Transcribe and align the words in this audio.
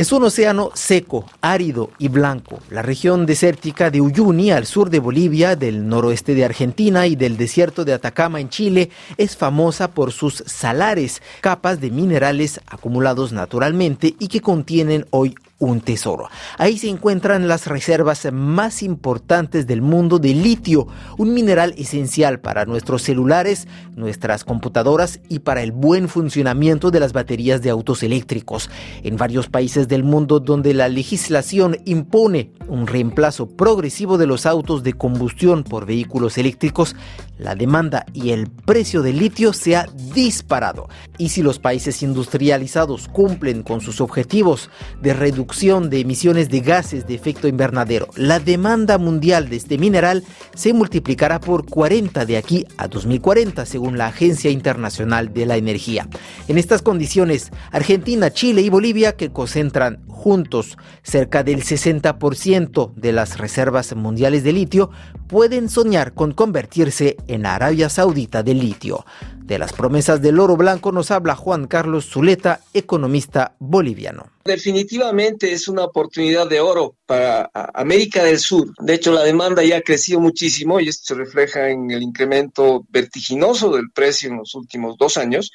Es 0.00 0.12
un 0.12 0.24
océano 0.24 0.70
seco, 0.72 1.26
árido 1.42 1.90
y 1.98 2.08
blanco. 2.08 2.58
La 2.70 2.80
región 2.80 3.26
desértica 3.26 3.90
de 3.90 4.00
Uyuni, 4.00 4.50
al 4.50 4.64
sur 4.64 4.88
de 4.88 4.98
Bolivia, 4.98 5.56
del 5.56 5.86
noroeste 5.86 6.34
de 6.34 6.42
Argentina 6.42 7.06
y 7.06 7.16
del 7.16 7.36
desierto 7.36 7.84
de 7.84 7.92
Atacama 7.92 8.40
en 8.40 8.48
Chile, 8.48 8.88
es 9.18 9.36
famosa 9.36 9.90
por 9.90 10.12
sus 10.12 10.42
salares, 10.46 11.20
capas 11.42 11.82
de 11.82 11.90
minerales 11.90 12.62
acumulados 12.66 13.32
naturalmente 13.32 14.14
y 14.18 14.28
que 14.28 14.40
contienen 14.40 15.04
hoy 15.10 15.34
un 15.60 15.80
tesoro. 15.80 16.28
Ahí 16.58 16.78
se 16.78 16.88
encuentran 16.88 17.46
las 17.46 17.66
reservas 17.66 18.26
más 18.32 18.82
importantes 18.82 19.66
del 19.66 19.82
mundo 19.82 20.18
de 20.18 20.34
litio, 20.34 20.88
un 21.18 21.32
mineral 21.32 21.74
esencial 21.76 22.40
para 22.40 22.64
nuestros 22.64 23.02
celulares, 23.02 23.68
nuestras 23.94 24.42
computadoras 24.42 25.20
y 25.28 25.40
para 25.40 25.62
el 25.62 25.70
buen 25.70 26.08
funcionamiento 26.08 26.90
de 26.90 26.98
las 26.98 27.12
baterías 27.12 27.62
de 27.62 27.70
autos 27.70 28.02
eléctricos. 28.02 28.70
En 29.04 29.16
varios 29.16 29.48
países 29.48 29.86
del 29.86 30.02
mundo 30.02 30.40
donde 30.40 30.74
la 30.74 30.88
legislación 30.88 31.76
impone 31.84 32.52
un 32.66 32.86
reemplazo 32.86 33.46
progresivo 33.46 34.16
de 34.16 34.26
los 34.26 34.46
autos 34.46 34.82
de 34.82 34.94
combustión 34.94 35.62
por 35.62 35.84
vehículos 35.84 36.38
eléctricos, 36.38 36.96
la 37.40 37.54
demanda 37.54 38.06
y 38.12 38.30
el 38.30 38.48
precio 38.48 39.02
del 39.02 39.18
litio 39.18 39.52
se 39.52 39.76
ha 39.76 39.86
disparado. 40.14 40.88
Y 41.18 41.30
si 41.30 41.42
los 41.42 41.58
países 41.58 42.02
industrializados 42.02 43.08
cumplen 43.08 43.62
con 43.62 43.80
sus 43.80 44.00
objetivos 44.00 44.70
de 45.00 45.14
reducción 45.14 45.90
de 45.90 46.00
emisiones 46.00 46.48
de 46.48 46.60
gases 46.60 47.06
de 47.06 47.14
efecto 47.14 47.48
invernadero, 47.48 48.08
la 48.16 48.38
demanda 48.38 48.98
mundial 48.98 49.48
de 49.48 49.56
este 49.56 49.78
mineral 49.78 50.24
se 50.54 50.72
multiplicará 50.72 51.40
por 51.40 51.66
40 51.66 52.26
de 52.26 52.36
aquí 52.36 52.66
a 52.76 52.88
2040, 52.88 53.66
según 53.66 53.98
la 53.98 54.06
Agencia 54.06 54.50
Internacional 54.50 55.32
de 55.32 55.46
la 55.46 55.56
Energía. 55.56 56.08
En 56.48 56.58
estas 56.58 56.82
condiciones, 56.82 57.50
Argentina, 57.72 58.30
Chile 58.30 58.62
y 58.62 58.68
Bolivia, 58.68 59.16
que 59.16 59.32
concentran 59.32 60.04
juntos 60.08 60.76
cerca 61.02 61.42
del 61.42 61.62
60% 61.62 62.94
de 62.94 63.12
las 63.12 63.38
reservas 63.38 63.94
mundiales 63.96 64.44
de 64.44 64.52
litio, 64.52 64.90
pueden 65.28 65.68
soñar 65.68 66.12
con 66.12 66.32
convertirse 66.32 67.16
en 67.28 67.29
Arabia 67.46 67.88
Saudita 67.88 68.42
del 68.42 68.58
litio. 68.58 69.04
De 69.38 69.58
las 69.58 69.72
promesas 69.72 70.22
del 70.22 70.38
oro 70.38 70.56
blanco 70.56 70.92
nos 70.92 71.10
habla 71.10 71.34
Juan 71.34 71.66
Carlos 71.66 72.08
Zuleta, 72.08 72.60
economista 72.72 73.54
boliviano. 73.58 74.30
Definitivamente 74.44 75.52
es 75.52 75.66
una 75.66 75.84
oportunidad 75.84 76.48
de 76.48 76.60
oro 76.60 76.96
para 77.06 77.50
América 77.74 78.22
del 78.22 78.38
Sur. 78.38 78.72
De 78.78 78.94
hecho, 78.94 79.12
la 79.12 79.24
demanda 79.24 79.64
ya 79.64 79.78
ha 79.78 79.82
crecido 79.82 80.20
muchísimo 80.20 80.80
y 80.80 80.88
esto 80.88 81.14
se 81.14 81.20
refleja 81.20 81.68
en 81.68 81.90
el 81.90 82.02
incremento 82.02 82.84
vertiginoso 82.90 83.74
del 83.74 83.90
precio 83.90 84.30
en 84.30 84.38
los 84.38 84.54
últimos 84.54 84.96
dos 84.96 85.16
años 85.16 85.50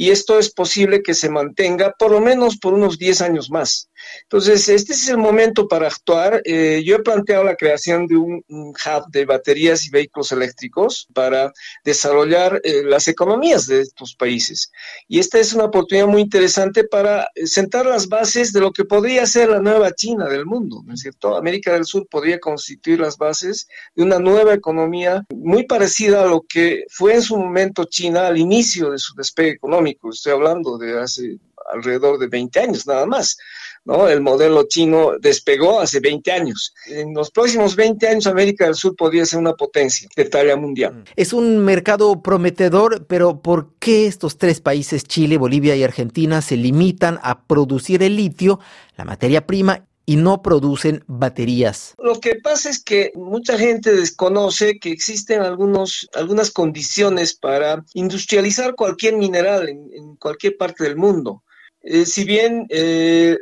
y 0.00 0.10
esto 0.10 0.38
es 0.38 0.52
posible 0.52 1.02
que 1.02 1.12
se 1.12 1.28
mantenga 1.28 1.92
por 1.98 2.12
lo 2.12 2.20
menos 2.20 2.56
por 2.56 2.72
unos 2.72 2.98
10 2.98 3.20
años 3.20 3.50
más. 3.50 3.90
Entonces, 4.22 4.68
este 4.68 4.92
es 4.92 5.08
el 5.08 5.18
momento 5.18 5.66
para 5.66 5.88
actuar. 5.88 6.40
Eh, 6.44 6.84
yo 6.84 6.94
he 6.94 7.02
planteado 7.02 7.42
la 7.42 7.56
creación 7.56 8.06
de 8.06 8.16
un, 8.16 8.44
hub 8.48 9.10
de 9.10 9.24
baterías 9.24 9.84
y 9.86 9.90
vehículos 9.90 10.30
eléctricos 10.30 11.08
para 11.12 11.52
desarrollar 11.84 12.60
eh, 12.62 12.84
las 12.84 13.08
economías 13.08 13.66
de 13.66 13.80
estos 13.80 14.14
países. 14.14 14.70
Y 15.08 15.18
esta 15.18 15.40
es 15.40 15.52
una 15.52 15.64
oportunidad 15.64 16.06
muy 16.06 16.22
interesante 16.22 16.84
para 16.84 17.28
eh, 17.34 17.48
sentar 17.48 17.84
las 17.84 18.06
bases 18.06 18.52
de 18.52 18.60
lo 18.60 18.70
que 18.70 18.84
podría 18.84 19.26
ser 19.26 19.48
la 19.48 19.58
nueva 19.58 19.90
China 19.90 20.28
del 20.28 20.46
mundo, 20.46 20.80
¿no 20.86 20.94
es 20.94 21.00
cierto? 21.00 21.36
América 21.36 21.72
del 21.72 21.84
Sur 21.84 22.06
podría 22.08 22.38
constituir 22.38 23.00
las 23.00 23.16
bases 23.16 23.66
de 23.96 24.04
una 24.04 24.20
nueva 24.20 24.54
economía 24.54 25.26
muy 25.34 25.66
parecida 25.66 26.22
a 26.22 26.26
lo 26.26 26.42
que 26.42 26.84
fue 26.88 27.14
en 27.14 27.22
su 27.22 27.36
momento 27.36 27.82
China 27.82 28.28
al 28.28 28.38
inicio 28.38 28.92
de 28.92 28.98
su 28.98 29.16
despegue 29.16 29.50
económico 29.50 29.87
estoy 30.10 30.32
hablando 30.32 30.78
de 30.78 31.00
hace 31.00 31.38
alrededor 31.72 32.18
de 32.18 32.28
20 32.28 32.60
años 32.60 32.86
nada 32.86 33.06
más. 33.06 33.36
¿no? 33.84 34.08
El 34.08 34.20
modelo 34.20 34.64
chino 34.68 35.12
despegó 35.20 35.80
hace 35.80 36.00
20 36.00 36.30
años. 36.32 36.74
En 36.86 37.14
los 37.14 37.30
próximos 37.30 37.76
20 37.76 38.06
años 38.08 38.26
América 38.26 38.66
del 38.66 38.74
Sur 38.74 38.94
podría 38.96 39.24
ser 39.24 39.38
una 39.38 39.54
potencia 39.54 40.08
de 40.14 40.24
talla 40.26 40.56
mundial. 40.56 40.94
Mm. 40.94 41.04
Es 41.16 41.32
un 41.32 41.58
mercado 41.58 42.22
prometedor, 42.22 43.06
pero 43.06 43.40
¿por 43.40 43.74
qué 43.78 44.06
estos 44.06 44.36
tres 44.38 44.60
países, 44.60 45.04
Chile, 45.04 45.38
Bolivia 45.38 45.76
y 45.76 45.84
Argentina, 45.84 46.42
se 46.42 46.56
limitan 46.56 47.18
a 47.22 47.46
producir 47.46 48.02
el 48.02 48.16
litio, 48.16 48.60
la 48.96 49.04
materia 49.04 49.46
prima, 49.46 49.84
y 50.08 50.16
no 50.16 50.40
producen 50.40 51.04
baterías. 51.06 51.94
Lo 51.98 52.18
que 52.18 52.36
pasa 52.36 52.70
es 52.70 52.82
que 52.82 53.12
mucha 53.14 53.58
gente 53.58 53.94
desconoce 53.94 54.78
que 54.78 54.90
existen 54.90 55.42
algunos, 55.42 56.08
algunas 56.14 56.50
condiciones 56.50 57.34
para 57.34 57.84
industrializar 57.92 58.74
cualquier 58.74 59.18
mineral 59.18 59.68
en, 59.68 60.16
cualquier 60.16 60.56
parte 60.56 60.84
del 60.84 60.96
mundo. 60.96 61.44
Eh, 61.82 62.06
si 62.06 62.24
bien 62.24 62.66
eh, 62.70 63.36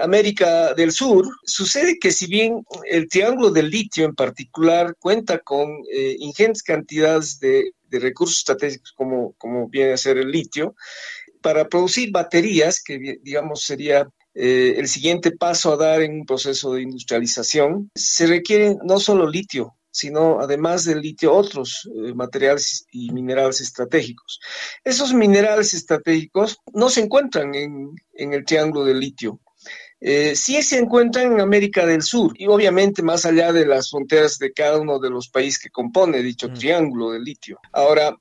América 0.00 0.72
del 0.72 0.92
Sur, 0.92 1.28
sucede 1.44 1.98
que 1.98 2.10
si 2.10 2.26
bien 2.26 2.64
el 2.84 3.10
triángulo 3.10 3.50
del 3.50 3.68
litio 3.68 4.06
en 4.06 4.14
particular 4.14 4.96
cuenta 4.98 5.40
con 5.40 5.68
eh, 5.92 6.16
ingentes 6.18 6.62
cantidades 6.62 7.38
de, 7.40 7.72
de, 7.90 7.98
recursos 7.98 8.38
estratégicos 8.38 8.92
como, 8.92 9.34
como 9.36 9.68
viene 9.68 9.92
a 9.92 9.98
ser 9.98 10.16
el 10.16 10.30
litio, 10.30 10.76
para 11.42 11.68
producir 11.68 12.10
baterías, 12.10 12.82
que 12.82 13.18
digamos 13.22 13.64
sería 13.64 14.08
eh, 14.38 14.74
el 14.76 14.86
siguiente 14.86 15.30
paso 15.30 15.72
a 15.72 15.78
dar 15.78 16.02
en 16.02 16.12
un 16.20 16.26
proceso 16.26 16.74
de 16.74 16.82
industrialización, 16.82 17.90
se 17.94 18.26
requiere 18.26 18.76
no 18.84 19.00
solo 19.00 19.26
litio, 19.26 19.76
sino 19.90 20.40
además 20.40 20.84
del 20.84 21.00
litio 21.00 21.32
otros 21.32 21.88
eh, 21.90 22.12
materiales 22.12 22.84
y 22.90 23.10
minerales 23.12 23.62
estratégicos. 23.62 24.40
Esos 24.84 25.14
minerales 25.14 25.72
estratégicos 25.72 26.58
no 26.74 26.90
se 26.90 27.00
encuentran 27.00 27.54
en, 27.54 27.94
el 28.12 28.44
triángulo 28.44 28.84
del 28.84 29.00
litio. 29.00 29.40
Eh, 29.98 30.36
sí 30.36 30.62
se 30.62 30.76
encuentran 30.80 31.32
en 31.32 31.40
América 31.40 31.86
del 31.86 32.02
Sur 32.02 32.34
y 32.36 32.46
obviamente 32.46 33.02
más 33.02 33.24
allá 33.24 33.54
de 33.54 33.64
las 33.64 33.88
fronteras 33.88 34.36
de 34.36 34.52
cada 34.52 34.78
uno 34.78 34.98
de 34.98 35.08
los 35.08 35.30
países 35.30 35.58
que 35.58 35.70
compone 35.70 36.22
dicho 36.22 36.50
mm. 36.50 36.52
triángulo 36.52 37.12
del 37.12 37.24
litio. 37.24 37.58
Ahora, 37.72 38.14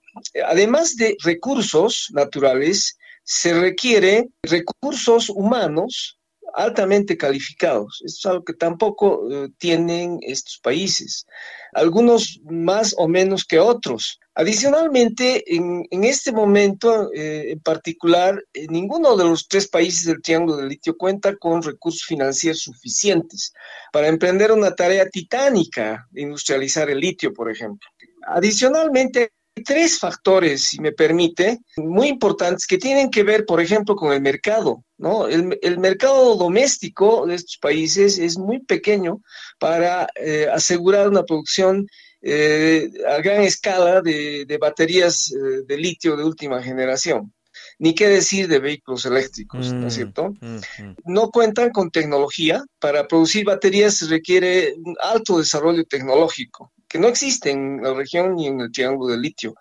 además 0.48 0.96
de 0.96 1.18
recursos 1.22 2.08
naturales, 2.14 2.98
se 3.26 3.54
requiere 3.54 4.30
recursos 4.44 5.30
humanos 5.30 6.20
altamente 6.54 7.18
calificados. 7.18 8.02
Esto 8.06 8.18
es 8.18 8.32
algo 8.32 8.46
que 8.46 8.54
tampoco 8.54 9.28
eh, 9.30 9.50
tienen 9.58 10.20
estos 10.22 10.60
países, 10.60 11.28
algunos 11.74 12.40
más 12.46 12.96
o 12.98 13.08
menos 13.08 13.44
que 13.44 13.60
otros. 13.60 14.20
Adicionalmente, 14.36 15.44
en, 15.54 16.04
este 16.04 16.32
momento 16.32 17.12
eh, 17.14 17.52
en 17.52 17.60
particular, 17.60 18.42
eh, 18.54 18.68
ninguno 18.70 19.18
de 19.18 19.26
los 19.26 19.48
tres 19.48 19.68
países 19.68 20.06
del 20.06 20.22
Triángulo 20.22 20.58
del 20.58 20.70
Litio 20.70 20.98
cuenta 20.98 21.36
con 21.36 21.62
recursos 21.62 22.04
financieros 22.04 22.60
suficientes 22.60 23.54
para 23.92 24.08
emprender 24.08 24.52
una 24.52 24.76
tarea 24.76 25.10
titánica 25.10 26.08
de 26.12 26.22
industrializar 26.22 26.90
el 26.90 27.00
litio, 27.00 27.34
por 27.34 27.52
ejemplo. 27.52 27.88
Adicionalmente, 28.28 29.32
tres 29.64 30.00
factores, 30.00 30.70
si 30.70 30.82
me 30.82 30.92
permite, 30.92 31.60
muy 31.78 32.10
importantes 32.10 32.68
que 32.68 32.78
tienen 32.78 33.10
que 33.10 33.24
ver, 33.24 33.46
por 33.46 33.62
ejemplo, 33.62 33.96
con 33.96 34.12
el 34.12 34.22
mercado. 34.22 34.84
¿no? 34.98 35.28
El, 35.28 35.80
mercado 35.80 36.36
doméstico 36.36 37.26
de 37.26 37.36
estos 37.36 37.58
países 37.58 38.18
es 38.18 38.38
muy 38.38 38.60
pequeño 38.60 39.22
para 39.60 40.08
eh, 40.16 40.48
asegurar 40.52 41.08
una 41.08 41.24
producción 41.24 41.88
eh, 42.22 42.90
a 43.08 43.18
gran 43.22 43.42
escala 43.44 44.02
de, 44.02 44.58
baterías 44.60 45.32
eh, 45.32 45.64
de 45.66 45.78
litio 45.78 46.18
de 46.18 46.24
última 46.24 46.62
generación. 46.62 47.34
Ni 47.80 47.96
qué 47.96 48.08
decir 48.08 48.48
de 48.48 48.60
vehículos 48.60 49.06
eléctricos, 49.06 49.72
¿no 49.72 49.88
es 49.88 49.94
mm, 49.94 49.96
cierto? 49.96 50.30
Mm, 50.42 50.56
mm. 50.56 50.96
No 51.06 51.30
cuentan 51.30 51.72
con 51.72 51.92
tecnología. 51.92 52.64
Para 52.80 53.08
producir 53.08 53.46
baterías 53.46 53.96
se 53.96 54.08
requiere 54.08 54.76
un 54.78 54.96
alto 55.00 55.38
desarrollo 55.38 55.86
tecnológico 55.86 56.74
que 56.88 57.00
no 57.00 57.08
existe 57.08 57.52
en 57.52 57.82
la 57.82 57.94
región 57.94 58.36
ni 58.36 58.48
en 58.48 58.62
el 58.62 58.72
Triángulo 58.72 59.12
del 59.12 59.22
Litio. 59.22 59.56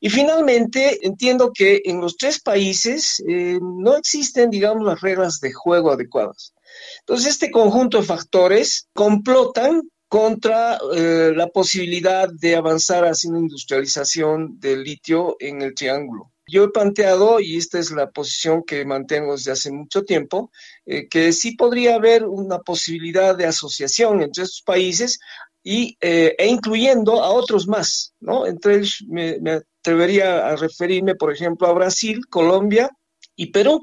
Y 0.00 0.10
finalmente, 0.10 1.06
entiendo 1.06 1.50
que 1.54 1.80
en 1.84 2.00
los 2.00 2.16
tres 2.16 2.40
países 2.40 3.22
eh, 3.26 3.58
no 3.62 3.96
existen, 3.96 4.50
digamos, 4.50 4.84
las 4.84 5.00
reglas 5.00 5.40
de 5.40 5.52
juego 5.52 5.92
adecuadas. 5.92 6.52
Entonces, 7.00 7.32
este 7.32 7.50
conjunto 7.50 7.98
de 7.98 8.04
factores 8.04 8.88
complotan 8.92 9.82
contra 10.08 10.78
eh, 10.94 11.32
la 11.34 11.48
posibilidad 11.48 12.28
de 12.28 12.54
avanzar 12.54 13.04
hacia 13.04 13.30
una 13.30 13.40
industrialización 13.40 14.60
del 14.60 14.84
litio 14.84 15.36
en 15.40 15.62
el 15.62 15.74
triángulo. 15.74 16.30
Yo 16.46 16.64
he 16.64 16.68
planteado, 16.68 17.40
y 17.40 17.56
esta 17.56 17.78
es 17.78 17.90
la 17.90 18.10
posición 18.10 18.62
que 18.62 18.84
mantengo 18.84 19.32
desde 19.32 19.52
hace 19.52 19.72
mucho 19.72 20.04
tiempo, 20.04 20.50
eh, 20.84 21.08
que 21.08 21.32
sí 21.32 21.56
podría 21.56 21.94
haber 21.94 22.26
una 22.26 22.58
posibilidad 22.58 23.34
de 23.34 23.46
asociación 23.46 24.20
entre 24.20 24.44
estos 24.44 24.62
países 24.62 25.18
y, 25.64 25.96
eh, 26.02 26.36
e 26.38 26.46
incluyendo 26.46 27.24
a 27.24 27.30
otros 27.30 27.66
más, 27.66 28.14
¿no? 28.20 28.46
Entre 28.46 28.76
ellos 28.76 29.02
me, 29.08 29.38
atrevería 29.80 30.46
a 30.46 30.56
referirme, 30.56 31.14
por 31.14 31.32
ejemplo, 31.32 31.66
a 31.66 31.72
Brasil, 31.72 32.26
Colombia 32.28 32.90
y 33.34 33.46
Perú. 33.46 33.82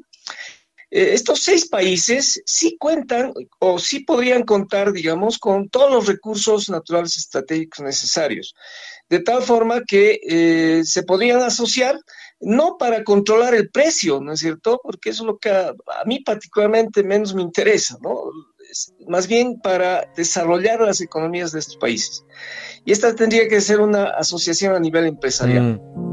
Eh, 0.92 1.14
estos 1.14 1.42
seis 1.42 1.68
países 1.68 2.42
sí 2.46 2.78
cuentan 2.80 3.34
o 3.60 3.80
sí 3.80 4.02
podrían 4.02 4.44
contar, 4.44 4.92
digamos, 4.92 5.40
con 5.40 5.70
todos 5.70 5.92
los 5.92 6.06
recursos 6.06 6.70
naturales 6.70 7.18
estratégicos 7.18 7.84
necesarios, 7.84 8.54
de 9.10 9.20
tal 9.20 9.42
forma 9.42 9.82
que 9.84 10.20
eh, 10.24 10.84
se 10.84 11.04
podrían 11.04 11.42
asociar 11.42 12.00
no 12.42 12.78
para 12.78 13.04
controlar 13.04 13.54
el 13.54 13.70
precio, 13.70 14.20
¿no 14.20 14.34
es 14.34 14.40
cierto? 14.40 14.80
Porque 14.84 15.12
eso 15.12 15.24
es 15.24 15.28
lo 15.28 15.38
que 15.38 15.50
a, 15.50 15.74
mí 16.06 16.20
particularmente 16.20 17.04
menos 17.04 17.34
me 17.34 17.44
interesa, 17.44 17.98
¿no? 18.02 18.24
Más 19.08 19.28
bien 19.28 19.60
para 19.60 20.08
desarrollar 20.16 20.82
las 20.82 21.02
economías 21.02 21.52
de 21.52 21.60
estos 21.60 21.78
países. 21.78 22.24
Y 22.86 22.92
esta 22.92 23.16
tendría 23.16 23.48
que 23.48 23.62
ser 23.62 23.80
una 23.80 24.06
asociación 24.06 24.76
a 24.76 24.80
nivel 24.80 25.06
empresarial. 25.06 25.64
Mm. 25.64 26.12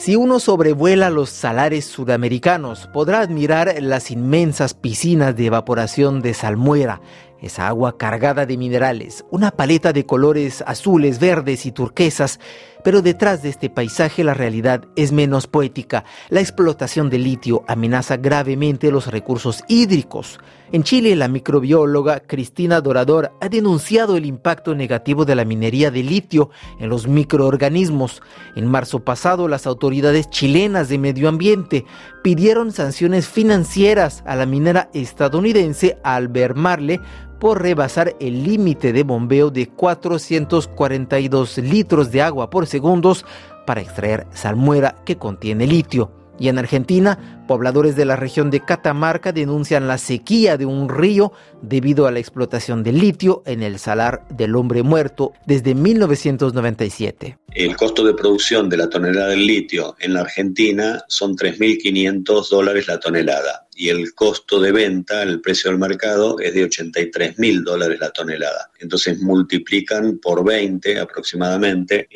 Si 0.00 0.16
uno 0.16 0.40
sobrevuela 0.40 1.10
los 1.10 1.28
salares 1.28 1.84
sudamericanos, 1.84 2.88
podrá 2.88 3.20
admirar 3.20 3.76
las 3.80 4.10
inmensas 4.10 4.72
piscinas 4.72 5.36
de 5.36 5.46
evaporación 5.46 6.22
de 6.22 6.32
salmuera, 6.32 7.02
esa 7.40 7.68
agua 7.68 7.96
cargada 7.96 8.46
de 8.46 8.56
minerales, 8.56 9.24
una 9.30 9.50
paleta 9.50 9.92
de 9.92 10.06
colores 10.06 10.62
azules, 10.66 11.18
verdes 11.18 11.66
y 11.66 11.72
turquesas, 11.72 12.40
pero 12.82 13.02
detrás 13.02 13.42
de 13.42 13.50
este 13.50 13.70
paisaje 13.70 14.24
la 14.24 14.34
realidad 14.34 14.84
es 14.96 15.12
menos 15.12 15.46
poética. 15.46 16.04
La 16.28 16.40
explotación 16.40 17.10
de 17.10 17.18
litio 17.18 17.62
amenaza 17.68 18.16
gravemente 18.16 18.90
los 18.90 19.06
recursos 19.06 19.62
hídricos. 19.68 20.38
En 20.72 20.84
Chile, 20.84 21.16
la 21.16 21.26
microbióloga 21.26 22.20
Cristina 22.20 22.80
Dorador 22.80 23.32
ha 23.40 23.48
denunciado 23.48 24.16
el 24.16 24.24
impacto 24.24 24.74
negativo 24.74 25.24
de 25.24 25.34
la 25.34 25.44
minería 25.44 25.90
de 25.90 26.04
litio 26.04 26.50
en 26.78 26.88
los 26.88 27.08
microorganismos. 27.08 28.22
En 28.54 28.66
marzo 28.66 29.00
pasado, 29.00 29.48
las 29.48 29.66
autoridades 29.66 30.30
chilenas 30.30 30.88
de 30.88 30.98
medio 30.98 31.28
ambiente 31.28 31.84
pidieron 32.22 32.70
sanciones 32.70 33.28
financieras 33.28 34.22
a 34.26 34.36
la 34.36 34.46
minera 34.46 34.90
estadounidense 34.94 35.98
Albert 36.04 36.56
Marle 36.56 37.00
por 37.40 37.60
rebasar 37.60 38.14
el 38.20 38.44
límite 38.44 38.92
de 38.92 39.02
bombeo 39.02 39.50
de 39.50 39.66
442 39.66 41.58
litros 41.58 42.12
de 42.12 42.22
agua 42.22 42.50
por 42.50 42.66
segundos 42.68 43.24
para 43.66 43.80
extraer 43.80 44.26
salmuera 44.32 44.96
que 45.04 45.16
contiene 45.16 45.66
litio. 45.66 46.12
Y 46.38 46.48
en 46.48 46.58
Argentina, 46.58 47.39
pobladores 47.50 47.96
de 47.96 48.04
la 48.04 48.14
región 48.14 48.48
de 48.48 48.64
Catamarca 48.64 49.32
denuncian 49.32 49.88
la 49.88 49.98
sequía 49.98 50.56
de 50.56 50.66
un 50.66 50.88
río 50.88 51.32
debido 51.62 52.06
a 52.06 52.12
la 52.12 52.20
explotación 52.20 52.84
de 52.84 52.92
litio 52.92 53.42
en 53.44 53.64
el 53.64 53.80
salar 53.80 54.24
del 54.28 54.54
hombre 54.54 54.84
muerto 54.84 55.32
desde 55.46 55.74
1997. 55.74 57.38
El 57.52 57.76
costo 57.76 58.04
de 58.04 58.14
producción 58.14 58.68
de 58.68 58.76
la 58.76 58.88
tonelada 58.88 59.30
de 59.30 59.36
litio 59.36 59.96
en 59.98 60.14
la 60.14 60.20
Argentina 60.20 61.02
son 61.08 61.34
3.500 61.34 62.48
dólares 62.48 62.86
la 62.86 63.00
tonelada 63.00 63.66
y 63.80 63.88
el 63.88 64.14
costo 64.14 64.60
de 64.60 64.72
venta, 64.72 65.22
el 65.22 65.40
precio 65.40 65.70
del 65.70 65.80
mercado, 65.80 66.38
es 66.38 66.52
de 66.52 66.64
83 66.64 67.38
mil 67.38 67.64
dólares 67.64 67.98
la 67.98 68.10
tonelada. 68.10 68.70
Entonces 68.78 69.18
multiplican 69.22 70.18
por 70.18 70.44
20 70.44 70.98
aproximadamente 70.98 72.06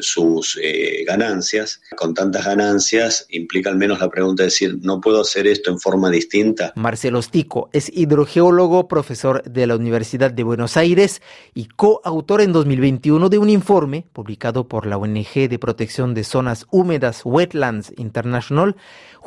sus 0.00 0.58
eh, 0.60 1.04
ganancias. 1.06 1.80
Con 1.96 2.14
tantas 2.14 2.44
ganancias 2.44 3.26
implica 3.30 3.70
al 3.70 3.76
menos 3.76 4.00
la 4.00 4.10
pregunta 4.10 4.42
de 4.42 4.50
¿no 4.66 5.00
puedo 5.00 5.20
hacer 5.20 5.46
esto 5.46 5.70
en 5.70 5.78
forma 5.78 6.10
distinta? 6.10 6.72
Marcelo 6.76 7.22
Stico 7.22 7.68
es 7.72 7.90
hidrogeólogo, 7.94 8.88
profesor 8.88 9.42
de 9.44 9.66
la 9.66 9.76
Universidad 9.76 10.30
de 10.30 10.42
Buenos 10.42 10.76
Aires 10.76 11.22
y 11.54 11.66
coautor 11.66 12.40
en 12.40 12.52
2021 12.52 13.28
de 13.28 13.38
un 13.38 13.50
informe 13.50 14.06
publicado 14.12 14.68
por 14.68 14.86
la 14.86 14.96
ONG 14.96 15.48
de 15.48 15.58
Protección 15.58 16.14
de 16.14 16.24
Zonas 16.24 16.66
Húmedas 16.70 17.22
Wetlands 17.24 17.92
International 17.96 18.76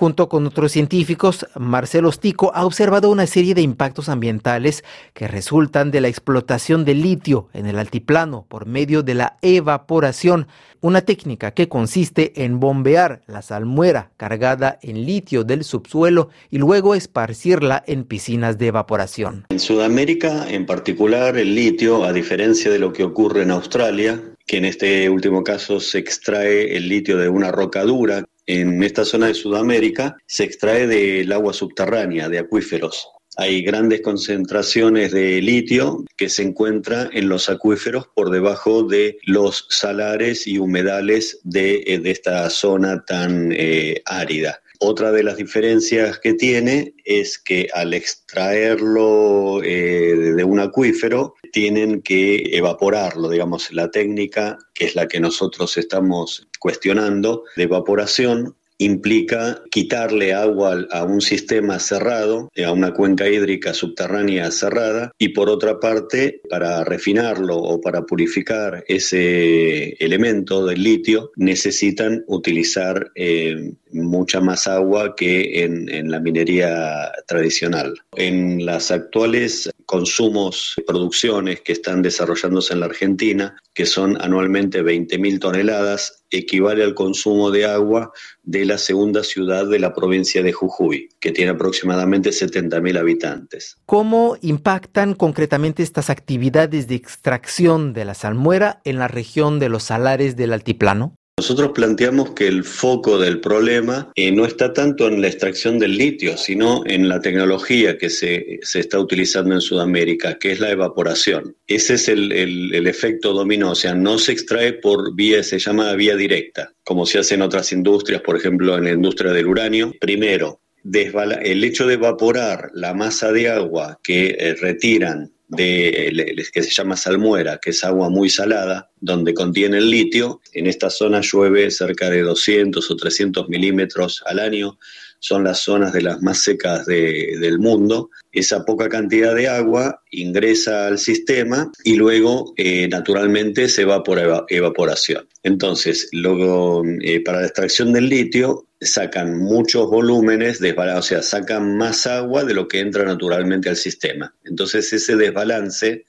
Junto 0.02 0.30
con 0.30 0.48
otros 0.48 0.72
científicos, 0.72 1.46
Marcelo 1.56 2.12
Stico 2.12 2.52
ha 2.56 2.66
observado 2.66 3.12
una 3.12 3.28
serie 3.28 3.54
de 3.54 3.62
impactos 3.62 4.10
ambientales 4.10 4.84
que 5.14 5.28
resultan 5.28 5.92
de 5.92 6.02
la 6.02 6.08
explotación 6.08 6.86
del 6.86 7.04
litio 7.04 7.50
en 7.54 7.68
el 7.68 7.78
altiplano 7.78 8.46
por 8.48 8.66
medio 8.66 9.04
de 9.04 9.14
la 9.14 9.38
evaporación, 9.44 10.48
una 10.80 11.02
técnica 11.02 11.52
que 11.52 11.70
consiste 11.70 12.44
en 12.44 12.60
bombear 12.60 13.22
la 13.28 13.44
salmuera 13.44 14.10
cargada 14.18 14.80
en 14.82 15.06
litio 15.06 15.21
del 15.30 15.64
subsuelo 15.64 16.30
y 16.50 16.58
luego 16.58 16.96
esparcirla 16.96 17.84
en 17.88 18.04
piscinas 18.04 18.58
de 18.58 18.68
evaporación. 18.68 19.46
En 19.50 19.60
Sudamérica, 19.60 20.50
en 20.50 20.66
particular, 20.66 21.38
el 21.38 21.56
litio, 21.56 22.04
a 22.04 22.14
diferencia 22.14 22.72
de 22.72 22.80
lo 22.80 22.92
que 22.92 23.04
ocurre 23.04 23.44
en 23.44 23.52
Australia, 23.52 24.22
que 24.48 24.58
en 24.58 24.66
este 24.66 25.10
último 25.10 25.44
caso 25.44 25.80
se 25.80 26.00
extrae 26.00 26.76
el 26.76 26.90
litio 26.90 27.18
de 27.18 27.30
una 27.30 27.52
roca 27.52 27.84
dura 27.84 28.26
en 28.48 28.84
esta 28.84 29.06
zona 29.06 29.28
de 29.28 29.34
Sudamérica 29.34 30.18
se 30.26 30.44
extrae 30.44 30.88
del 30.88 31.32
agua 31.32 31.54
subterránea, 31.54 32.28
de 32.28 32.40
acuíferos. 32.40 33.08
Hay 33.38 33.62
grandes 33.62 34.02
concentraciones 34.02 35.14
de 35.14 35.42
litio 35.42 36.04
que 36.18 36.28
se 36.28 36.44
encuentra 36.44 37.10
en 37.14 37.30
los 37.30 37.50
acuíferos 37.50 38.08
por 38.14 38.30
debajo 38.30 38.84
de 38.84 39.20
los 39.24 39.68
salares 39.70 40.48
y 40.48 40.58
humedales 40.58 41.40
de, 41.44 42.02
esta 42.04 42.50
zona 42.50 43.06
tan 43.06 43.54
eh, 43.54 44.02
árida. 44.06 44.61
Otra 44.84 45.12
de 45.12 45.22
las 45.22 45.38
diferencias 45.38 46.18
que 46.18 46.34
tiene 46.34 46.96
es 47.06 47.38
que 47.38 47.68
al 47.72 47.94
extraerlo 47.94 49.62
eh, 49.64 50.34
de 50.36 50.44
un 50.44 50.60
acuífero 50.60 51.36
tienen 51.52 52.02
que 52.02 52.58
evaporarlo, 52.58 53.30
digamos, 53.30 53.72
la 53.72 53.92
técnica 53.92 54.58
que 54.74 54.86
es 54.86 54.96
la 54.96 55.08
que 55.08 55.20
nosotros 55.20 55.78
estamos 55.78 56.48
cuestionando 56.60 57.44
de 57.56 57.64
evaporación 57.64 58.58
implica 58.84 59.62
quitarle 59.70 60.34
agua 60.34 60.88
a 60.92 61.04
un 61.04 61.22
sistema 61.22 61.80
cerrado, 61.80 62.50
a 62.66 62.72
una 62.72 62.94
cuenca 62.94 63.30
hídrica 63.30 63.74
subterránea 63.74 64.50
cerrada, 64.52 65.12
y 65.18 65.30
por 65.30 65.50
otra 65.50 65.80
parte, 65.80 66.42
para 66.50 66.84
refinarlo 66.84 67.58
o 67.58 67.80
para 67.80 68.04
purificar 68.04 68.84
ese 68.88 69.90
elemento 70.04 70.66
del 70.66 70.84
litio, 70.84 71.32
necesitan 71.36 72.24
utilizar 72.28 73.12
eh, 73.16 73.74
mucha 73.92 74.42
más 74.42 74.68
agua 74.68 75.16
que 75.16 75.64
en, 75.64 75.88
en, 75.90 76.10
la 76.10 76.20
minería 76.20 77.12
tradicional. 77.28 77.94
En 78.16 78.66
las 78.66 78.90
actuales 78.92 79.70
consumos, 79.92 80.76
producciones 80.88 81.60
que 81.60 81.74
están 81.74 82.02
desarrollándose 82.02 82.74
en 82.74 82.80
la 82.80 82.86
Argentina, 82.86 83.58
que 83.74 83.86
son 83.86 84.18
anualmente 84.22 84.82
20.000 84.82 85.38
toneladas, 85.38 86.24
equivale 86.30 86.86
al 86.86 86.96
consumo 86.96 87.52
de 87.52 87.66
agua 87.66 88.14
de 88.42 88.64
la 88.64 88.78
segunda 88.78 89.22
ciudad 89.22 89.68
de 89.68 89.80
la 89.80 89.94
provincia 89.94 90.42
de 90.44 90.54
Jujuy, 90.54 91.10
que 91.20 91.34
tiene 91.34 91.52
aproximadamente 91.52 92.30
70.000 92.30 92.98
habitantes. 92.98 93.76
¿Cómo 93.86 94.38
impactan 94.42 95.14
concretamente 95.14 95.84
estas 95.84 96.10
actividades 96.10 96.88
de 96.88 96.96
extracción 96.96 97.92
de 97.92 98.06
la 98.06 98.14
salmuera 98.14 98.80
en 98.86 98.98
la 98.98 99.10
región 99.10 99.60
de 99.60 99.68
los 99.68 99.84
salares 99.84 100.38
del 100.38 100.54
altiplano? 100.54 101.16
Nosotros 101.42 101.72
planteamos 101.74 102.34
que 102.34 102.46
el 102.46 102.64
foco 102.64 103.18
del 103.18 103.40
problema 103.40 104.12
eh, 104.14 104.32
no 104.32 104.46
está 104.46 104.74
tanto 104.74 105.08
en 105.08 105.22
la 105.22 105.28
extracción 105.28 105.80
del 105.80 105.98
litio, 105.98 106.38
sino 106.38 106.84
en 106.86 107.10
la 107.10 107.20
tecnología 107.20 107.98
que 107.98 108.12
se, 108.12 108.60
está 108.62 109.00
utilizando 109.00 109.56
en 109.56 109.62
Sudamérica, 109.62 110.38
que 110.38 110.52
es 110.52 110.60
la 110.60 110.70
evaporación. 110.70 111.56
Ese 111.66 111.96
es 111.96 112.10
el, 112.10 112.32
el, 112.32 112.86
efecto 112.86 113.34
dominó, 113.34 113.72
o 113.72 113.76
sea, 113.76 113.96
no 113.96 114.20
se 114.20 114.34
extrae 114.34 114.74
por 114.74 115.16
vía, 115.16 115.42
se 115.42 115.58
llama 115.58 115.92
vía 115.94 116.16
directa, 116.16 116.74
como 116.84 117.08
se 117.08 117.18
hace 117.18 117.34
en 117.34 117.42
otras 117.42 117.72
industrias, 117.72 118.22
por 118.22 118.38
ejemplo, 118.38 118.78
en 118.78 118.84
la 118.84 118.92
industria 118.92 119.32
del 119.32 119.48
uranio. 119.48 119.96
Primero, 120.00 120.62
el 120.84 121.64
hecho 121.64 121.88
de 121.88 121.96
evaporar 121.96 122.70
la 122.76 122.94
masa 122.94 123.32
de 123.32 123.50
agua 123.50 124.00
que 124.04 124.36
eh, 124.38 124.54
retiran 124.62 125.32
de, 125.52 126.48
que 126.54 126.64
se 126.64 126.72
llama 126.72 126.96
salmuera, 126.96 127.60
que 127.62 127.72
es 127.72 127.84
agua 127.84 128.10
muy 128.10 128.30
salada, 128.30 128.90
donde 129.00 129.34
contiene 129.34 129.78
el 129.78 129.90
litio. 129.90 130.42
En 130.54 130.68
esta 130.68 130.90
zona 130.90 131.22
llueve 131.22 131.70
cerca 131.72 132.10
de 132.10 132.22
200 132.22 132.90
o 132.90 132.96
300 132.96 133.50
milímetros 133.50 134.24
al 134.26 134.40
año. 134.40 134.80
Son 135.24 135.44
las 135.44 135.60
zonas 135.60 135.94
de 135.94 136.02
las 136.02 136.20
más 136.24 136.42
secas 136.42 136.88
del 136.88 137.60
mundo. 137.60 138.10
Esa 138.32 138.66
poca 138.66 138.90
cantidad 138.90 139.36
de 139.36 139.48
agua 139.48 140.02
ingresa 140.10 140.88
al 140.88 140.98
sistema 140.98 141.72
y 141.84 141.96
luego 141.96 142.54
eh, 142.58 142.88
naturalmente 142.88 143.70
se 143.70 143.86
va 143.86 144.04
por 144.04 144.20
evaporación. 144.50 145.28
Entonces, 145.44 146.10
luego, 146.12 146.84
eh, 147.02 147.24
para 147.24 147.42
la 147.42 147.46
extracción 147.46 147.94
del 147.94 148.10
litio 148.10 148.66
sacan 148.82 149.38
muchos 149.38 149.88
volúmenes, 149.92 150.60
o 150.60 151.02
sea, 151.04 151.22
sacan 151.22 151.78
más 151.78 152.08
agua 152.08 152.44
de 152.44 152.56
lo 152.56 152.68
que 152.68 152.80
entra 152.80 153.04
naturalmente 153.06 153.70
al 153.70 153.78
sistema. 153.78 154.34
Entonces 154.44 154.92
ese 154.92 155.16
desbalance 155.16 156.06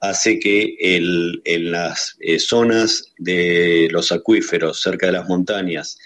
hace 0.00 0.38
que 0.38 0.74
en 0.80 1.70
las 1.70 2.16
eh, 2.20 2.38
zonas 2.38 3.12
de 3.18 3.88
los 3.90 4.10
acuíferos 4.10 4.80
cerca 4.80 5.06
de 5.06 5.12
las 5.12 5.28
montañas 5.28 5.98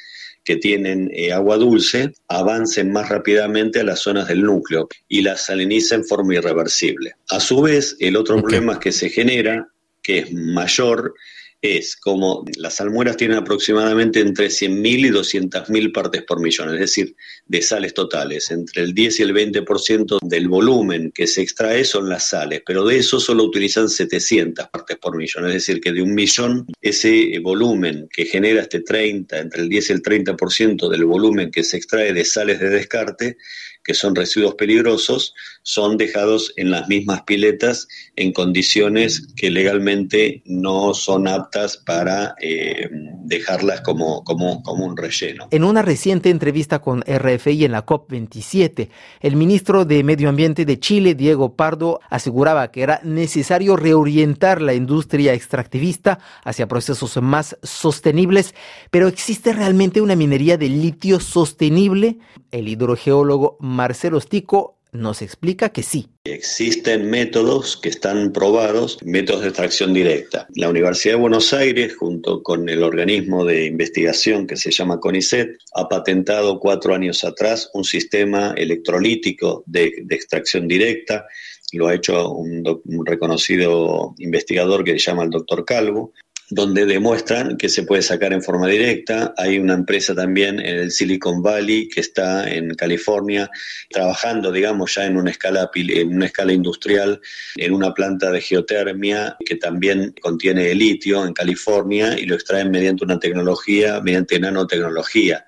que 0.45 0.57
tienen 0.57 1.11
eh, 1.13 1.33
agua 1.33 1.57
dulce 1.57 2.13
avancen 2.29 2.93
más 2.93 3.09
rápidamente 3.09 3.81
a 3.81 3.85
las 3.85 4.01
zonas 4.01 4.29
del 4.29 4.43
núcleo 4.43 4.89
y 5.09 5.23
las 5.23 5.47
saliniza 5.47 5.95
en 5.95 6.05
forma 6.05 6.35
irreversible. 6.35 7.15
A 7.31 7.41
su 7.41 7.63
vez, 7.63 7.97
el 8.01 8.17
otro 8.17 8.41
problema 8.41 8.81
que 8.81 8.93
se 8.93 9.09
genera, 9.09 9.69
que 10.03 10.19
es 10.19 10.33
mayor, 10.33 11.15
es 11.63 11.95
como 11.95 12.45
las 12.57 12.75
salmueras 12.75 13.17
tienen 13.17 13.39
aproximadamente 13.39 14.19
entre 14.19 14.49
100.000 14.49 15.07
y 15.07 15.11
200.000 15.11 15.93
partes 15.93 16.23
por 16.25 16.41
millón, 16.41 16.75
es 16.75 16.81
decir, 16.81 17.15
de 17.47 17.63
sales 17.63 17.95
totales. 17.95 18.51
Entre 18.51 18.83
el 18.83 18.93
10 18.93 19.21
y 19.21 19.23
el 19.23 19.33
20% 19.33 20.19
del 20.23 20.49
volumen 20.49 21.13
que 21.13 21.29
se 21.29 21.41
extrae 21.43 21.85
son 21.85 22.09
las 22.09 22.25
sales, 22.29 22.63
pero 22.67 22.85
de 22.85 22.99
eso 22.99 23.21
solo 23.21 23.45
utilizan 23.45 23.89
700 23.89 24.69
partes 24.69 24.99
por 24.99 25.17
millón, 25.17 25.47
es 25.47 25.55
decir, 25.55 25.81
que 25.81 25.93
de 25.93 26.03
un 26.03 26.15
millón 26.15 26.67
ese 26.81 27.39
volumen 27.41 28.09
que 28.13 28.25
genera 28.25 28.63
este 28.63 28.81
30, 28.81 29.39
entre 29.39 29.63
el 29.63 29.69
10 29.69 29.91
y 29.91 29.93
el 29.93 30.03
30% 30.03 30.89
del 30.89 31.05
volumen 31.05 31.53
que 31.53 31.63
se 31.63 31.77
extrae 31.77 32.13
de 32.13 32.25
sales 32.25 32.59
de 32.59 32.71
descarte, 32.71 33.37
que 33.85 33.95
son 33.95 34.15
residuos 34.15 34.55
peligrosos, 34.55 35.35
son 35.63 35.97
dejados 35.97 36.53
en 36.57 36.71
las 36.71 36.89
mismas 36.89 37.23
piletas 37.23 37.89
en 38.17 38.33
condiciones 38.33 39.29
que 39.37 39.51
legalmente 39.51 40.43
no 40.45 40.95
son 40.95 41.29
aptas 41.29 41.77
para 41.77 42.35
eh, 42.41 42.89
dejarlas 43.25 43.81
como, 43.81 44.25
como, 44.25 44.63
como 44.63 44.85
un 44.85 44.97
relleno. 44.97 45.49
En 45.51 45.65
una 45.65 45.83
reciente 45.83 46.31
entrevista 46.31 46.81
con 46.81 47.03
RFI 47.03 47.65
en 47.65 47.73
la 47.73 47.87
COP27, 47.87 48.89
el 49.21 49.37
ministro 49.37 49.85
de 49.85 50.03
Medio 50.05 50.29
Ambiente 50.29 50.65
de 50.65 50.79
Chile, 50.79 51.15
Diego 51.15 51.55
Pardo, 51.55 52.01
aseguraba 52.11 52.71
que 52.71 52.83
era 52.83 53.01
necesario 53.05 53.77
reorientar 53.77 54.61
la 54.61 54.75
industria 54.75 55.35
extractivista 55.35 56.19
hacia 56.45 56.69
procesos 56.69 57.21
más 57.23 57.57
sostenibles, 57.63 58.55
pero 58.91 59.09
¿existe 59.09 59.53
realmente 59.53 60.01
una 60.01 60.17
minería 60.17 60.57
de 60.57 60.69
litio 60.69 61.21
sostenible? 61.21 62.19
El 62.51 62.69
hidrogeólogo 62.69 63.57
Marcelo 63.73 64.21
Stico 64.21 64.79
nos 64.93 65.23
explica 65.23 65.71
que 65.71 65.83
sí. 65.83 66.09
Existen 66.25 67.11
métodos 67.11 67.79
que 67.79 67.89
están 67.89 68.33
probados, 68.33 68.99
métodos 69.03 69.41
de 69.41 69.49
extracción 69.49 69.95
directa. 69.95 70.47
La 70.55 70.69
Universidad 70.69 71.15
de 71.15 71.21
Buenos 71.21 71.53
Aires, 71.55 71.97
junto 71.97 72.43
con 72.43 72.69
el 72.69 72.83
organismo 72.83 73.45
de 73.45 73.65
investigación 73.67 74.47
que 74.47 74.57
se 74.57 74.71
llama 74.71 75.01
CONICET, 75.01 75.57
ha 75.75 75.89
patentado 75.89 76.61
cuatro 76.61 76.95
años 76.95 77.25
atrás 77.25 77.71
un 77.73 77.85
sistema 77.85 78.53
electrolítico 78.57 79.65
de, 79.67 80.05
extracción 80.11 80.69
directa. 80.69 81.27
Lo 81.73 81.89
ha 81.89 81.95
hecho 81.95 82.31
un, 82.31 82.63
un 82.85 83.07
reconocido 83.07 84.15
investigador 84.19 84.85
que 84.85 84.93
se 84.93 84.99
llama 84.99 85.25
el 85.25 85.31
doctor 85.31 85.65
Calvo 85.65 86.13
donde 86.55 86.85
demuestran 86.85 87.57
que 87.57 87.71
se 87.71 87.85
puede 87.85 88.03
sacar 88.03 88.35
en 88.35 88.43
forma 88.43 88.67
directa. 88.67 89.33
Hay 89.39 89.59
una 89.59 89.73
empresa 89.73 90.15
también 90.15 90.61
en 90.61 90.81
el 90.81 90.91
Silicon 90.91 91.43
Valley 91.43 91.89
que 91.89 92.01
está 92.01 92.47
en 92.53 92.75
California 92.75 93.51
trabajando, 93.89 94.53
digamos, 94.53 94.95
ya 94.95 95.07
en 95.07 95.17
una 95.17 95.31
escala, 95.31 95.71
en 95.75 96.15
una 96.15 96.27
escala 96.27 96.53
industrial, 96.53 97.21
en 97.57 97.73
una 97.73 97.95
planta 97.95 98.31
de 98.31 98.43
geotermia 98.43 99.37
que 99.47 99.57
también 99.57 100.15
contiene 100.21 100.75
litio 100.75 101.25
en 101.25 101.33
California 101.33 102.19
y 102.19 102.27
lo 102.27 102.35
extraen 102.35 102.71
mediante 102.71 103.05
una 103.05 103.19
tecnología, 103.19 104.03
mediante 104.03 104.39
nanotecnología. 104.39 105.47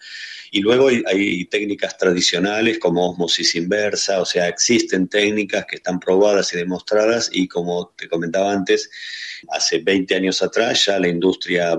Y 0.54 0.60
luego 0.60 0.86
hay, 0.86 1.44
técnicas 1.46 1.98
tradicionales 1.98 2.78
como 2.78 3.10
osmosis 3.10 3.56
inversa, 3.56 4.20
o 4.20 4.24
sea, 4.24 4.46
existen 4.46 5.08
técnicas 5.08 5.66
que 5.66 5.74
están 5.74 5.98
probadas 5.98 6.54
y 6.54 6.56
demostradas 6.56 7.28
y 7.32 7.48
como 7.48 7.92
te 7.96 8.08
comentaba 8.08 8.52
antes, 8.52 8.88
hace 9.48 9.80
20 9.80 10.14
años 10.14 10.44
atrás 10.44 10.84
ya 10.86 11.00
la 11.00 11.08
industria 11.08 11.76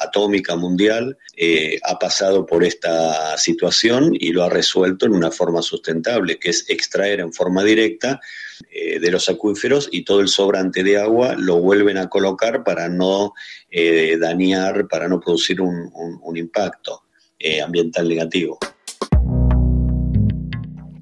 atómica 0.00 0.56
mundial 0.56 1.16
eh, 1.36 1.78
ha 1.84 2.00
pasado 2.00 2.44
por 2.44 2.64
esta 2.64 3.38
situación 3.38 4.10
y 4.18 4.32
lo 4.32 4.42
ha 4.42 4.50
resuelto 4.50 5.06
en 5.06 5.12
una 5.12 5.30
forma 5.30 5.62
sustentable, 5.62 6.40
que 6.40 6.50
es 6.50 6.68
extraer 6.68 7.20
en 7.20 7.32
forma 7.32 7.62
directa 7.62 8.20
eh, 8.72 8.98
de 8.98 9.10
los 9.12 9.28
acuíferos 9.28 9.88
y 9.92 10.02
todo 10.02 10.18
el 10.18 10.26
sobrante 10.26 10.82
de 10.82 10.98
agua 10.98 11.36
lo 11.38 11.60
vuelven 11.60 11.96
a 11.96 12.08
colocar 12.08 12.64
para 12.64 12.88
no 12.88 13.34
eh, 13.70 14.16
dañar, 14.18 14.88
para 14.88 15.06
no 15.06 15.20
producir 15.20 15.60
un 15.60 16.36
impacto. 16.36 17.05
Eh, 17.38 17.60
ambiental 17.60 18.08
negativo. 18.08 18.58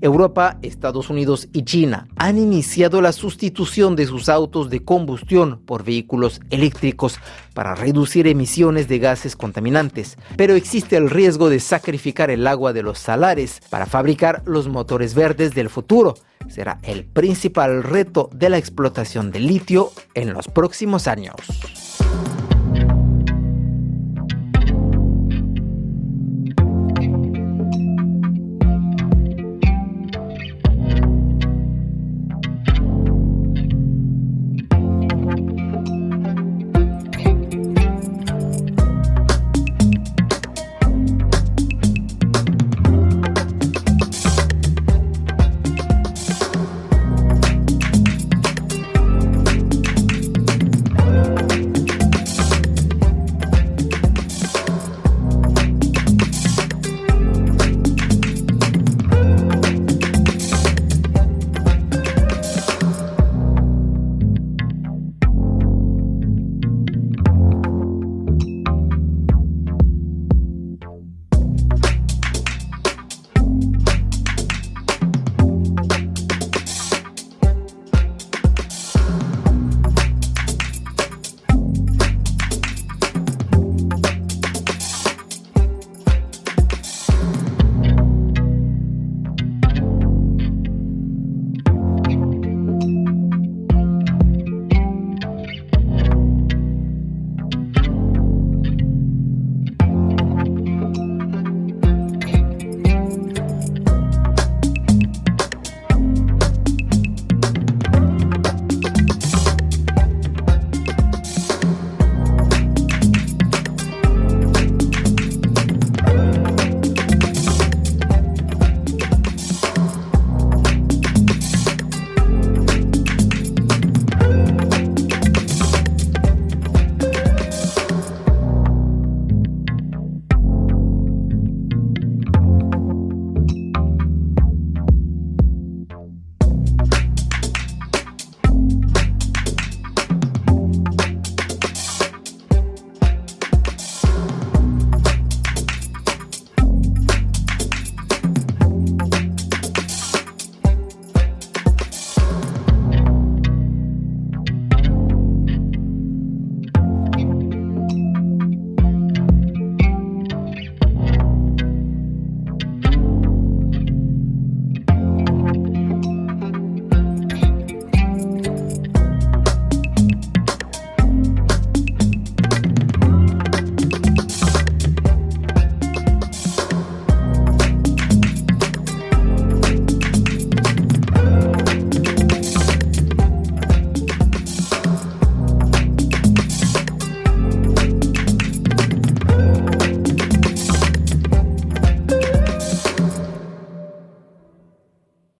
Europa, 0.04 0.58
Estados 0.60 1.08
Unidos 1.08 1.48
y 1.54 1.62
China 1.62 2.08
han 2.16 2.36
iniciado 2.36 3.00
la 3.00 3.12
sustitución 3.12 3.96
de 3.96 4.04
sus 4.04 4.28
autos 4.28 4.68
de 4.68 4.84
combustión 4.84 5.62
por 5.64 5.82
vehículos 5.82 6.42
eléctricos 6.50 7.18
para 7.54 7.74
reducir 7.74 8.26
emisiones 8.26 8.86
de 8.86 8.98
gases 8.98 9.34
contaminantes, 9.34 10.18
pero 10.36 10.56
existe 10.56 10.96
el 10.96 11.08
riesgo 11.08 11.48
de 11.48 11.58
sacrificar 11.58 12.30
el 12.30 12.46
agua 12.46 12.74
de 12.74 12.82
los 12.82 12.98
salares 12.98 13.62
para 13.70 13.86
fabricar 13.86 14.42
los 14.44 14.68
motores 14.68 15.14
verdes 15.14 15.54
del 15.54 15.70
futuro. 15.70 16.14
Será 16.48 16.80
el 16.82 17.04
principal 17.06 17.82
reto 17.82 18.28
de 18.34 18.50
la 18.50 18.58
explotación 18.58 19.30
de 19.30 19.40
litio 19.40 19.90
en 20.12 20.34
los 20.34 20.48
próximos 20.48 21.06
años. 21.06 21.36